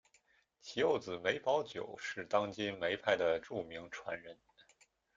[0.63, 4.35] 其幼子梅葆玖是当今梅派的着名传人。